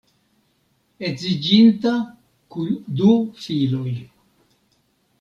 Edziĝinta 1.09 1.93
kun 2.57 2.75
du 3.03 3.13
filoj. 3.45 3.97